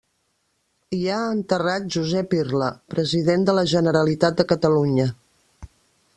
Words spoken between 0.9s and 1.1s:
Hi